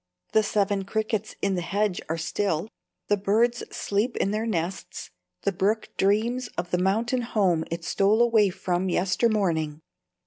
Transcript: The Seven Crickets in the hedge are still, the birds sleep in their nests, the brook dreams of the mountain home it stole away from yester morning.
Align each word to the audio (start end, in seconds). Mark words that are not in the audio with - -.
The 0.31 0.41
Seven 0.41 0.83
Crickets 0.85 1.35
in 1.43 1.53
the 1.53 1.61
hedge 1.61 2.01
are 2.09 2.17
still, 2.17 2.67
the 3.07 3.17
birds 3.17 3.61
sleep 3.69 4.17
in 4.17 4.31
their 4.31 4.47
nests, 4.47 5.11
the 5.43 5.51
brook 5.51 5.89
dreams 5.95 6.49
of 6.57 6.71
the 6.71 6.79
mountain 6.81 7.21
home 7.21 7.65
it 7.69 7.83
stole 7.85 8.23
away 8.23 8.49
from 8.49 8.89
yester 8.89 9.29
morning. 9.29 9.79